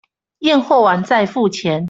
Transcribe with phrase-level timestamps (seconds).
[0.39, 1.79] 驗貨完再付錢